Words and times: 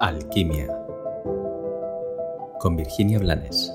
Alquimia 0.00 0.68
con 2.60 2.76
Virginia 2.76 3.18
Blanes. 3.18 3.72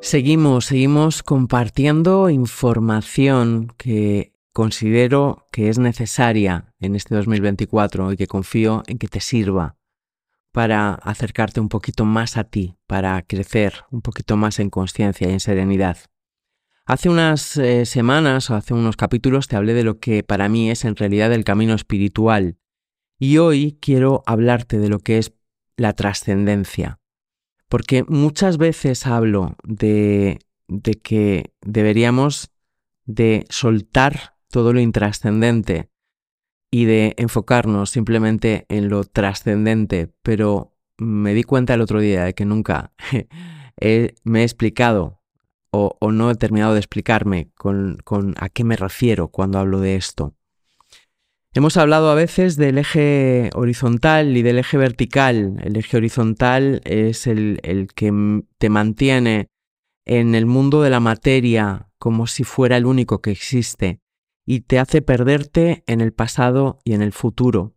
Seguimos, 0.00 0.66
seguimos 0.66 1.22
compartiendo 1.22 2.28
información 2.30 3.72
que 3.76 4.32
considero 4.52 5.46
que 5.52 5.68
es 5.68 5.78
necesaria 5.78 6.72
en 6.80 6.96
este 6.96 7.14
2024 7.14 8.12
y 8.12 8.16
que 8.16 8.26
confío 8.26 8.82
en 8.86 8.98
que 8.98 9.08
te 9.08 9.20
sirva 9.20 9.76
para 10.52 10.94
acercarte 10.94 11.60
un 11.60 11.68
poquito 11.68 12.04
más 12.04 12.36
a 12.36 12.44
ti, 12.44 12.76
para 12.86 13.22
crecer 13.22 13.84
un 13.90 14.02
poquito 14.02 14.36
más 14.36 14.58
en 14.58 14.70
conciencia 14.70 15.28
y 15.28 15.32
en 15.32 15.40
serenidad. 15.40 15.98
Hace 16.86 17.08
unas 17.08 17.56
eh, 17.56 17.86
semanas 17.86 18.50
o 18.50 18.56
hace 18.56 18.74
unos 18.74 18.96
capítulos 18.96 19.48
te 19.48 19.56
hablé 19.56 19.74
de 19.74 19.84
lo 19.84 20.00
que 20.00 20.22
para 20.22 20.48
mí 20.48 20.70
es 20.70 20.84
en 20.84 20.96
realidad 20.96 21.32
el 21.32 21.44
camino 21.44 21.74
espiritual 21.74 22.58
y 23.24 23.38
hoy 23.38 23.78
quiero 23.80 24.22
hablarte 24.26 24.78
de 24.78 24.90
lo 24.90 24.98
que 24.98 25.16
es 25.16 25.32
la 25.78 25.94
trascendencia. 25.94 27.00
Porque 27.70 28.04
muchas 28.06 28.58
veces 28.58 29.06
hablo 29.06 29.56
de, 29.62 30.40
de 30.68 30.92
que 31.00 31.54
deberíamos 31.62 32.50
de 33.06 33.46
soltar 33.48 34.36
todo 34.50 34.74
lo 34.74 34.80
intrascendente 34.80 35.88
y 36.70 36.84
de 36.84 37.14
enfocarnos 37.16 37.88
simplemente 37.88 38.66
en 38.68 38.90
lo 38.90 39.04
trascendente, 39.04 40.12
pero 40.22 40.76
me 40.98 41.32
di 41.32 41.44
cuenta 41.44 41.72
el 41.72 41.80
otro 41.80 42.00
día 42.00 42.24
de 42.24 42.34
que 42.34 42.44
nunca 42.44 42.92
me 43.80 44.40
he 44.40 44.42
explicado 44.42 45.22
o, 45.70 45.96
o, 45.98 46.12
no 46.12 46.30
he 46.30 46.34
terminado 46.34 46.74
de 46.74 46.80
explicarme 46.80 47.50
con, 47.54 47.96
con 48.04 48.34
a 48.38 48.50
qué 48.50 48.64
me 48.64 48.76
refiero 48.76 49.28
cuando 49.28 49.58
hablo 49.58 49.80
de 49.80 49.96
esto. 49.96 50.34
Hemos 51.56 51.76
hablado 51.76 52.10
a 52.10 52.16
veces 52.16 52.56
del 52.56 52.78
eje 52.78 53.50
horizontal 53.54 54.36
y 54.36 54.42
del 54.42 54.58
eje 54.58 54.76
vertical. 54.76 55.60
El 55.62 55.76
eje 55.76 55.96
horizontal 55.96 56.80
es 56.84 57.28
el, 57.28 57.60
que 57.94 58.42
te 58.58 58.68
mantiene 58.68 59.46
en 60.04 60.34
el 60.34 60.46
mundo 60.46 60.82
de 60.82 60.90
la 60.90 60.98
materia 60.98 61.88
como 62.00 62.26
si 62.26 62.42
fuera 62.42 62.76
el 62.76 62.86
único 62.86 63.22
que 63.22 63.30
existe 63.30 64.00
y 64.44 64.62
te 64.62 64.80
hace 64.80 65.00
perderte 65.00 65.84
en 65.86 66.00
el 66.00 66.12
pasado 66.12 66.80
y 66.82 66.94
en 66.94 67.02
el 67.02 67.12
futuro. 67.12 67.76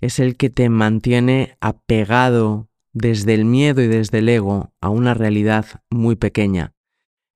Es 0.00 0.20
el 0.20 0.38
que 0.38 0.48
te 0.48 0.70
mantiene 0.70 1.58
apegado 1.60 2.70
desde 2.94 3.34
el 3.34 3.44
miedo 3.44 3.82
y 3.82 3.88
desde 3.88 4.20
el 4.20 4.30
ego 4.30 4.72
a 4.80 4.88
una 4.88 5.12
realidad 5.12 5.66
muy 5.90 6.16
pequeña. 6.16 6.72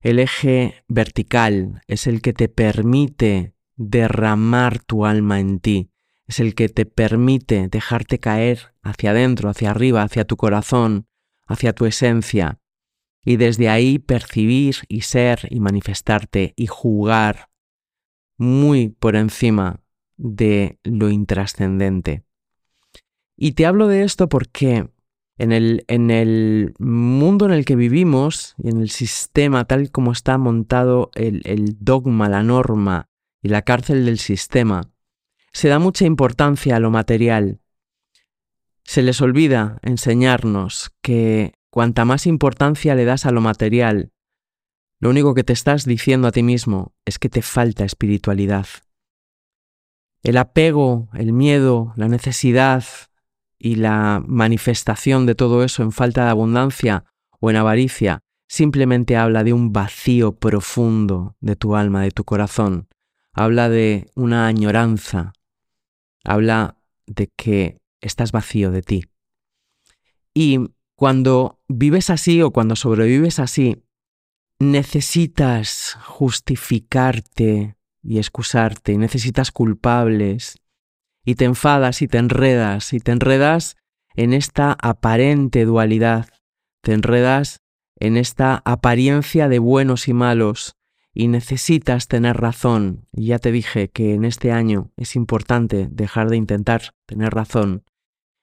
El 0.01 0.17
eje 0.17 0.73
vertical 0.87 1.83
es 1.85 2.07
el 2.07 2.23
que 2.23 2.33
te 2.33 2.49
permite 2.49 3.53
derramar 3.89 4.79
tu 4.79 5.05
alma 5.05 5.39
en 5.39 5.59
ti, 5.59 5.89
es 6.27 6.39
el 6.39 6.55
que 6.55 6.69
te 6.69 6.85
permite 6.85 7.67
dejarte 7.67 8.19
caer 8.19 8.73
hacia 8.81 9.11
adentro, 9.11 9.49
hacia 9.49 9.71
arriba, 9.71 10.03
hacia 10.03 10.25
tu 10.25 10.37
corazón, 10.37 11.07
hacia 11.47 11.73
tu 11.73 11.85
esencia, 11.85 12.59
y 13.25 13.37
desde 13.37 13.69
ahí 13.69 13.99
percibir 13.99 14.77
y 14.87 15.01
ser 15.01 15.47
y 15.49 15.59
manifestarte 15.59 16.53
y 16.55 16.67
jugar 16.67 17.49
muy 18.37 18.89
por 18.89 19.15
encima 19.15 19.81
de 20.17 20.79
lo 20.83 21.09
intrascendente. 21.09 22.23
Y 23.35 23.53
te 23.53 23.65
hablo 23.65 23.87
de 23.87 24.03
esto 24.03 24.29
porque 24.29 24.89
en 25.37 25.51
el, 25.51 25.85
en 25.87 26.11
el, 26.11 26.73
mundo 26.79 27.45
en 27.45 27.51
el 27.51 27.65
que 27.65 27.75
vivimos 27.75 28.55
y 28.57 28.69
en 28.69 28.81
el 28.81 28.89
sistema 28.89 29.65
tal 29.65 29.91
como 29.91 30.11
está 30.11 30.37
montado 30.37 31.09
el, 31.15 31.41
el 31.45 31.77
dogma, 31.79 32.29
la 32.29 32.43
norma, 32.43 33.09
y 33.43 33.49
la 33.49 33.61
cárcel 33.61 34.05
del 34.05 34.17
sistema, 34.17 34.89
se 35.51 35.67
da 35.67 35.77
mucha 35.77 36.05
importancia 36.05 36.75
a 36.75 36.79
lo 36.79 36.89
material. 36.89 37.59
Se 38.83 39.03
les 39.03 39.21
olvida 39.21 39.77
enseñarnos 39.83 40.91
que 41.03 41.53
cuanta 41.69 42.05
más 42.05 42.25
importancia 42.25 42.95
le 42.95 43.05
das 43.05 43.27
a 43.27 43.31
lo 43.31 43.41
material, 43.41 44.13
lo 45.03 45.09
único 45.09 45.33
que 45.33 45.43
te 45.43 45.51
estás 45.51 45.83
diciendo 45.83 46.29
a 46.29 46.31
ti 46.31 46.43
mismo 46.43 46.93
es 47.03 47.19
que 47.19 47.27
te 47.27 47.41
falta 47.41 47.83
espiritualidad. 47.83 48.67
El 50.21 50.37
apego, 50.37 51.09
el 51.13 51.33
miedo, 51.33 51.91
la 51.97 52.07
necesidad 52.07 52.85
y 53.59 53.75
la 53.75 54.23
manifestación 54.25 55.25
de 55.25 55.35
todo 55.35 55.65
eso 55.65 55.83
en 55.83 55.91
falta 55.91 56.23
de 56.23 56.29
abundancia 56.29 57.03
o 57.41 57.49
en 57.49 57.57
avaricia 57.57 58.21
simplemente 58.47 59.17
habla 59.17 59.43
de 59.43 59.51
un 59.51 59.73
vacío 59.73 60.37
profundo 60.37 61.35
de 61.41 61.57
tu 61.57 61.75
alma, 61.75 62.01
de 62.03 62.11
tu 62.11 62.23
corazón, 62.23 62.87
habla 63.33 63.69
de 63.69 64.09
una 64.15 64.47
añoranza, 64.47 65.33
habla 66.23 66.77
de 67.05 67.27
que 67.35 67.79
estás 68.01 68.31
vacío 68.31 68.71
de 68.71 68.81
ti. 68.81 69.05
Y 70.33 70.59
cuando 70.95 71.59
vives 71.67 72.09
así 72.09 72.41
o 72.41 72.51
cuando 72.51 72.75
sobrevives 72.75 73.39
así, 73.39 73.83
necesitas 74.59 75.97
justificarte 76.05 77.75
y 78.01 78.17
excusarte, 78.17 78.93
y 78.93 78.97
necesitas 78.97 79.51
culpables, 79.51 80.57
y 81.25 81.35
te 81.35 81.45
enfadas 81.45 82.01
y 82.01 82.07
te 82.07 82.17
enredas, 82.17 82.93
y 82.93 82.99
te 82.99 83.11
enredas 83.11 83.77
en 84.15 84.33
esta 84.33 84.77
aparente 84.81 85.65
dualidad, 85.65 86.27
te 86.81 86.93
enredas 86.93 87.61
en 87.99 88.17
esta 88.17 88.61
apariencia 88.65 89.47
de 89.47 89.59
buenos 89.59 90.07
y 90.07 90.13
malos, 90.13 90.75
y 91.13 91.27
necesitas 91.27 92.07
tener 92.07 92.37
razón. 92.37 93.07
Ya 93.11 93.39
te 93.39 93.51
dije 93.51 93.89
que 93.89 94.13
en 94.13 94.25
este 94.25 94.51
año 94.51 94.91
es 94.97 95.15
importante 95.15 95.87
dejar 95.91 96.29
de 96.29 96.37
intentar 96.37 96.95
tener 97.05 97.33
razón 97.33 97.83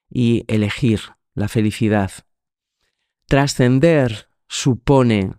y 0.09 0.45
elegir 0.47 1.01
la 1.33 1.47
felicidad. 1.47 2.11
Trascender 3.27 4.29
supone 4.47 5.35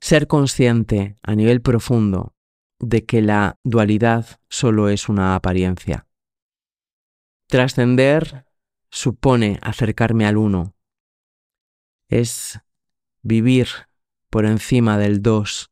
ser 0.00 0.26
consciente 0.26 1.16
a 1.22 1.34
nivel 1.34 1.60
profundo 1.60 2.34
de 2.78 3.04
que 3.04 3.22
la 3.22 3.58
dualidad 3.62 4.40
solo 4.48 4.88
es 4.88 5.08
una 5.08 5.34
apariencia. 5.34 6.06
Trascender 7.46 8.46
supone 8.90 9.58
acercarme 9.62 10.26
al 10.26 10.36
uno. 10.36 10.74
Es 12.08 12.60
vivir 13.22 13.68
por 14.30 14.44
encima 14.44 14.98
del 14.98 15.22
dos 15.22 15.71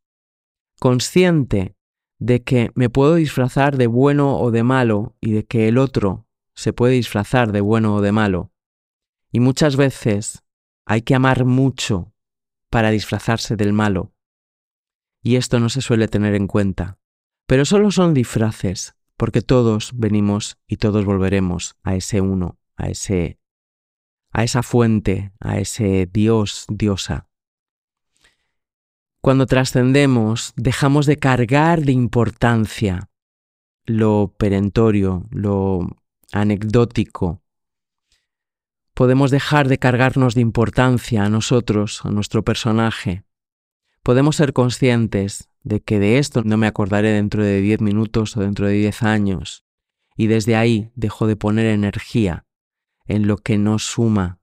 consciente 0.80 1.76
de 2.18 2.42
que 2.42 2.70
me 2.74 2.90
puedo 2.90 3.14
disfrazar 3.14 3.76
de 3.76 3.86
bueno 3.86 4.38
o 4.38 4.50
de 4.50 4.64
malo 4.64 5.14
y 5.20 5.30
de 5.32 5.44
que 5.44 5.68
el 5.68 5.78
otro 5.78 6.26
se 6.54 6.72
puede 6.72 6.94
disfrazar 6.94 7.52
de 7.52 7.60
bueno 7.60 7.94
o 7.94 8.00
de 8.00 8.12
malo. 8.12 8.52
Y 9.30 9.40
muchas 9.40 9.76
veces 9.76 10.42
hay 10.84 11.02
que 11.02 11.14
amar 11.14 11.44
mucho 11.44 12.12
para 12.70 12.90
disfrazarse 12.90 13.56
del 13.56 13.72
malo. 13.72 14.12
Y 15.22 15.36
esto 15.36 15.60
no 15.60 15.68
se 15.68 15.82
suele 15.82 16.08
tener 16.08 16.34
en 16.34 16.46
cuenta. 16.46 16.98
Pero 17.46 17.64
solo 17.64 17.90
son 17.90 18.14
disfraces, 18.14 18.96
porque 19.16 19.42
todos 19.42 19.92
venimos 19.94 20.58
y 20.66 20.78
todos 20.78 21.04
volveremos 21.04 21.76
a 21.82 21.94
ese 21.94 22.20
uno, 22.20 22.58
a 22.76 22.88
ese 22.88 23.38
a 24.32 24.44
esa 24.44 24.62
fuente, 24.62 25.32
a 25.40 25.58
ese 25.58 26.08
Dios, 26.10 26.64
diosa 26.68 27.29
cuando 29.20 29.46
trascendemos, 29.46 30.52
dejamos 30.56 31.06
de 31.06 31.18
cargar 31.18 31.82
de 31.82 31.92
importancia 31.92 33.10
lo 33.84 34.34
perentorio, 34.38 35.26
lo 35.30 35.88
anecdótico. 36.32 37.42
Podemos 38.94 39.30
dejar 39.30 39.68
de 39.68 39.78
cargarnos 39.78 40.34
de 40.34 40.40
importancia 40.42 41.24
a 41.24 41.28
nosotros, 41.28 42.04
a 42.04 42.10
nuestro 42.10 42.44
personaje. 42.44 43.24
Podemos 44.02 44.36
ser 44.36 44.52
conscientes 44.52 45.50
de 45.62 45.80
que 45.80 45.98
de 45.98 46.18
esto 46.18 46.42
no 46.44 46.56
me 46.56 46.66
acordaré 46.66 47.10
dentro 47.10 47.44
de 47.44 47.60
diez 47.60 47.80
minutos 47.80 48.36
o 48.36 48.40
dentro 48.40 48.66
de 48.66 48.74
diez 48.74 49.02
años. 49.02 49.64
Y 50.16 50.26
desde 50.26 50.56
ahí 50.56 50.92
dejo 50.94 51.26
de 51.26 51.36
poner 51.36 51.66
energía 51.66 52.46
en 53.06 53.26
lo 53.26 53.38
que 53.38 53.58
no 53.58 53.78
suma, 53.78 54.38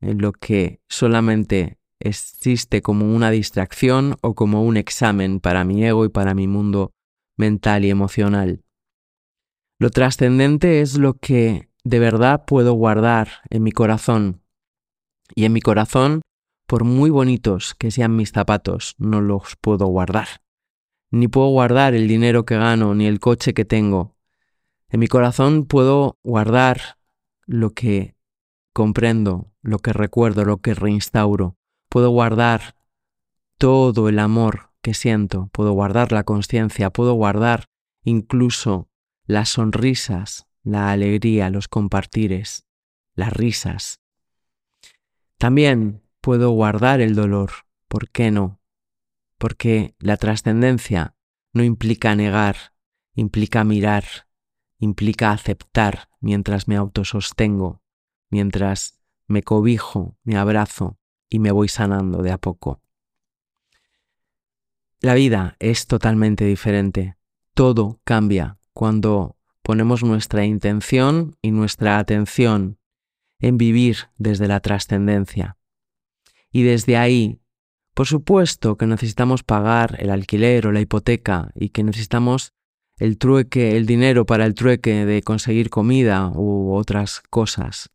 en 0.00 0.18
lo 0.18 0.32
que 0.32 0.80
solamente 0.88 1.79
existe 2.00 2.82
como 2.82 3.14
una 3.14 3.30
distracción 3.30 4.16
o 4.22 4.34
como 4.34 4.64
un 4.64 4.76
examen 4.76 5.38
para 5.38 5.64
mi 5.64 5.84
ego 5.84 6.04
y 6.04 6.08
para 6.08 6.34
mi 6.34 6.48
mundo 6.48 6.92
mental 7.36 7.84
y 7.84 7.90
emocional. 7.90 8.64
Lo 9.78 9.90
trascendente 9.90 10.80
es 10.80 10.98
lo 10.98 11.14
que 11.14 11.68
de 11.84 11.98
verdad 11.98 12.44
puedo 12.46 12.72
guardar 12.72 13.28
en 13.50 13.62
mi 13.62 13.72
corazón. 13.72 14.42
Y 15.34 15.44
en 15.44 15.52
mi 15.52 15.60
corazón, 15.60 16.22
por 16.66 16.84
muy 16.84 17.10
bonitos 17.10 17.74
que 17.74 17.90
sean 17.90 18.16
mis 18.16 18.32
zapatos, 18.32 18.94
no 18.98 19.20
los 19.20 19.56
puedo 19.60 19.86
guardar. 19.86 20.28
Ni 21.10 21.28
puedo 21.28 21.48
guardar 21.48 21.94
el 21.94 22.08
dinero 22.08 22.44
que 22.44 22.56
gano, 22.56 22.94
ni 22.94 23.06
el 23.06 23.20
coche 23.20 23.54
que 23.54 23.64
tengo. 23.64 24.16
En 24.88 25.00
mi 25.00 25.06
corazón 25.06 25.66
puedo 25.66 26.18
guardar 26.22 26.98
lo 27.46 27.70
que 27.70 28.16
comprendo, 28.72 29.52
lo 29.62 29.78
que 29.78 29.92
recuerdo, 29.92 30.44
lo 30.44 30.58
que 30.58 30.74
reinstauro 30.74 31.56
puedo 31.90 32.08
guardar 32.08 32.76
todo 33.58 34.08
el 34.08 34.18
amor 34.18 34.70
que 34.80 34.94
siento, 34.94 35.50
puedo 35.52 35.72
guardar 35.72 36.12
la 36.12 36.24
conciencia, 36.24 36.88
puedo 36.88 37.12
guardar 37.12 37.66
incluso 38.02 38.88
las 39.26 39.50
sonrisas 39.50 40.46
la 40.62 40.90
alegría, 40.90 41.50
los 41.50 41.68
compartires, 41.68 42.66
las 43.14 43.32
risas. 43.32 44.00
También 45.38 46.02
puedo 46.20 46.50
guardar 46.50 47.00
el 47.00 47.14
dolor, 47.14 47.50
¿por 47.88 48.10
qué 48.10 48.30
no? 48.30 48.60
Porque 49.38 49.94
la 49.98 50.16
trascendencia 50.16 51.16
no 51.52 51.64
implica 51.64 52.14
negar, 52.14 52.56
implica 53.14 53.64
mirar, 53.64 54.04
implica 54.78 55.32
aceptar 55.32 56.10
mientras 56.20 56.68
me 56.68 56.76
autosostengo, 56.76 57.82
mientras 58.28 59.00
me 59.26 59.42
cobijo, 59.42 60.16
me 60.22 60.36
abrazo 60.36 60.99
y 61.30 61.38
me 61.38 61.52
voy 61.52 61.68
sanando 61.68 62.22
de 62.22 62.32
a 62.32 62.38
poco. 62.38 62.82
La 65.00 65.14
vida 65.14 65.56
es 65.60 65.86
totalmente 65.86 66.44
diferente. 66.44 67.16
Todo 67.54 68.00
cambia 68.04 68.58
cuando 68.74 69.36
ponemos 69.62 70.02
nuestra 70.02 70.44
intención 70.44 71.36
y 71.40 71.52
nuestra 71.52 71.98
atención 71.98 72.78
en 73.38 73.56
vivir 73.56 74.10
desde 74.18 74.48
la 74.48 74.60
trascendencia. 74.60 75.56
Y 76.52 76.64
desde 76.64 76.96
ahí, 76.96 77.40
por 77.94 78.06
supuesto 78.06 78.76
que 78.76 78.86
necesitamos 78.86 79.42
pagar 79.42 79.96
el 80.00 80.10
alquiler 80.10 80.66
o 80.66 80.72
la 80.72 80.80
hipoteca 80.80 81.50
y 81.54 81.70
que 81.70 81.82
necesitamos 81.82 82.52
el 82.98 83.16
trueque, 83.16 83.76
el 83.76 83.86
dinero 83.86 84.26
para 84.26 84.44
el 84.44 84.54
trueque 84.54 85.06
de 85.06 85.22
conseguir 85.22 85.70
comida 85.70 86.30
u 86.34 86.74
otras 86.74 87.22
cosas. 87.30 87.90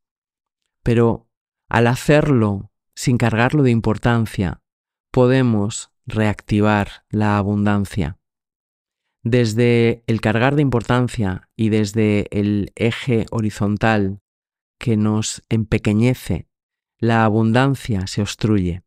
Pero 0.82 1.28
al 1.70 1.88
hacerlo 1.88 2.72
sin 2.96 3.18
cargarlo 3.18 3.64
de 3.64 3.72
importancia, 3.72 4.62
podemos 5.12 5.92
reactivar 6.06 7.06
la 7.10 7.38
abundancia. 7.38 8.18
Desde 9.24 10.04
el 10.08 10.22
cargar 10.22 10.56
de 10.56 10.62
importancia 10.62 11.50
y 11.56 11.70
desde 11.70 12.28
el 12.32 12.72
eje 12.76 13.26
horizontal 13.32 14.22
que 14.78 14.98
nos 14.98 15.42
empequeñece, 15.50 16.48
la 17.00 17.26
abundancia 17.26 18.08
se 18.08 18.22
obstruye. 18.22 18.84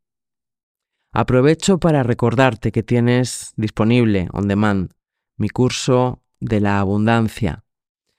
Aprovecho 1.12 1.78
para 1.78 2.02
recordarte 2.02 2.70
que 2.70 2.82
tienes 2.82 3.52
disponible 3.56 4.28
on 4.32 4.46
demand 4.46 4.93
mi 5.37 5.49
curso 5.49 6.22
de 6.40 6.61
la 6.61 6.78
abundancia. 6.78 7.64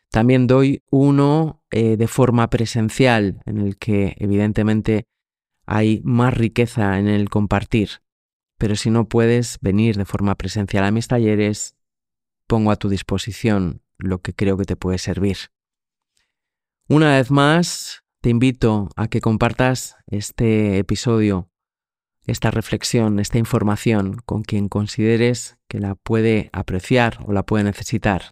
También 0.10 0.48
doy 0.48 0.84
uno 0.90 1.64
eh, 1.70 1.98
de 1.98 2.08
forma 2.08 2.50
presencial 2.50 3.42
en 3.46 3.60
el 3.60 3.78
que 3.78 4.16
evidentemente 4.18 5.06
hay 5.72 6.02
más 6.04 6.34
riqueza 6.34 6.98
en 6.98 7.08
el 7.08 7.30
compartir. 7.30 8.02
Pero 8.58 8.76
si 8.76 8.90
no 8.90 9.08
puedes 9.08 9.60
venir 9.62 9.98
de 9.98 10.06
forma 10.06 10.34
presencial 10.34 10.84
a 10.84 10.90
mis 10.90 11.08
talleres, 11.08 11.76
pongo 12.48 12.72
a 12.72 12.76
tu 12.76 12.90
disposición 12.90 13.84
lo 14.00 14.20
que 14.24 14.34
creo 14.34 14.58
que 14.58 14.66
te 14.66 14.76
puede 14.76 14.98
servir. 14.98 15.38
Una 16.88 17.18
vez 17.18 17.30
más, 17.30 18.04
te 18.20 18.32
invito 18.32 18.90
a 18.96 19.10
que 19.10 19.22
compartas 19.22 19.96
este 20.08 20.80
episodio, 20.80 21.52
esta 22.26 22.50
reflexión, 22.50 23.20
esta 23.20 23.38
información 23.38 24.18
con 24.26 24.42
quien 24.42 24.70
consideres 24.70 25.60
que 25.68 25.80
la 25.80 25.94
puede 25.94 26.50
apreciar 26.52 27.20
o 27.28 27.32
la 27.32 27.44
puede 27.44 27.64
necesitar. 27.64 28.32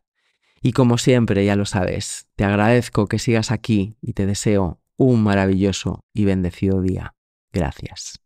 Y 0.60 0.72
como 0.72 0.98
siempre, 0.98 1.46
ya 1.46 1.56
lo 1.56 1.66
sabes, 1.66 2.28
te 2.36 2.46
agradezco 2.46 3.06
que 3.06 3.20
sigas 3.20 3.52
aquí 3.52 3.96
y 4.02 4.14
te 4.14 4.26
deseo 4.26 4.82
un 4.98 5.22
maravilloso 5.22 6.04
y 6.14 6.26
bendecido 6.26 6.82
día. 6.82 7.14
Gracias. 7.52 8.20